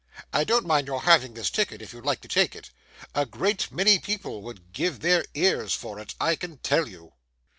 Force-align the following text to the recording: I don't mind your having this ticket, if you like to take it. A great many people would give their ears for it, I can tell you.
I 0.33 0.43
don't 0.45 0.65
mind 0.65 0.87
your 0.87 1.03
having 1.03 1.35
this 1.35 1.51
ticket, 1.51 1.79
if 1.79 1.93
you 1.93 2.01
like 2.01 2.21
to 2.21 2.27
take 2.27 2.55
it. 2.55 2.71
A 3.13 3.23
great 3.23 3.71
many 3.71 3.99
people 3.99 4.41
would 4.41 4.73
give 4.73 5.01
their 5.01 5.23
ears 5.35 5.75
for 5.75 5.99
it, 5.99 6.15
I 6.19 6.35
can 6.35 6.57
tell 6.57 6.87
you. 6.89 7.13